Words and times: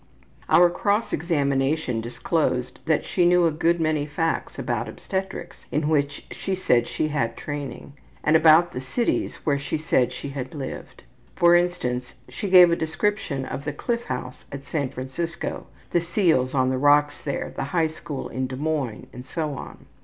Our 0.49 0.71
cross 0.71 1.13
examination 1.13 2.01
disclosed 2.01 2.79
that 2.87 3.05
she 3.05 3.23
knew 3.23 3.45
a 3.45 3.51
good 3.51 3.79
many 3.79 4.07
facts 4.07 4.57
about 4.57 4.89
obstetrics, 4.89 5.67
in 5.71 5.87
which 5.89 6.25
she 6.31 6.55
said 6.55 6.87
she 6.87 7.09
had 7.09 7.19
had 7.19 7.37
training, 7.37 7.93
and 8.23 8.35
about 8.35 8.71
the 8.71 8.81
cities 8.81 9.35
where 9.45 9.59
she 9.59 9.77
said 9.77 10.11
she 10.11 10.29
had 10.29 10.55
lived. 10.55 11.03
For 11.35 11.53
instance, 11.53 12.15
she 12.29 12.49
gave 12.49 12.71
a 12.71 12.75
description 12.75 13.45
of 13.45 13.63
the 13.63 13.73
Cliff 13.73 14.05
House 14.05 14.45
at 14.51 14.65
San 14.65 14.89
Francisco, 14.89 15.67
the 15.91 16.01
seals 16.01 16.55
on 16.55 16.69
the 16.71 16.79
rocks 16.79 17.21
there, 17.21 17.53
the 17.55 17.65
high 17.65 17.85
school 17.85 18.27
in 18.27 18.47
Des 18.47 18.55
Moines, 18.55 19.05
and 19.13 19.23
so 19.23 19.53
on. 19.53 19.85